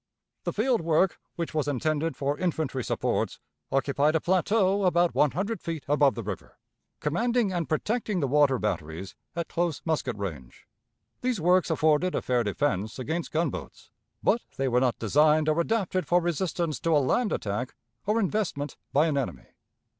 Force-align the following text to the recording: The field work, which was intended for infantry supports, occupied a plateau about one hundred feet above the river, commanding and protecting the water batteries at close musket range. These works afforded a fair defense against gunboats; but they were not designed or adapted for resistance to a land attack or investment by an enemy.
The 0.45 0.53
field 0.53 0.81
work, 0.81 1.19
which 1.35 1.53
was 1.53 1.67
intended 1.67 2.17
for 2.17 2.35
infantry 2.39 2.83
supports, 2.83 3.39
occupied 3.71 4.15
a 4.15 4.19
plateau 4.19 4.83
about 4.85 5.13
one 5.13 5.29
hundred 5.29 5.61
feet 5.61 5.85
above 5.87 6.15
the 6.15 6.23
river, 6.23 6.57
commanding 6.99 7.53
and 7.53 7.69
protecting 7.69 8.19
the 8.19 8.27
water 8.27 8.57
batteries 8.57 9.13
at 9.35 9.47
close 9.47 9.83
musket 9.85 10.17
range. 10.17 10.67
These 11.21 11.39
works 11.39 11.69
afforded 11.69 12.15
a 12.15 12.23
fair 12.23 12.43
defense 12.43 12.97
against 12.97 13.29
gunboats; 13.31 13.91
but 14.23 14.41
they 14.57 14.67
were 14.67 14.79
not 14.81 14.97
designed 14.97 15.47
or 15.47 15.61
adapted 15.61 16.07
for 16.07 16.19
resistance 16.19 16.79
to 16.79 16.97
a 16.97 16.97
land 16.97 17.31
attack 17.31 17.75
or 18.07 18.19
investment 18.19 18.77
by 18.91 19.05
an 19.05 19.19
enemy. 19.19 19.49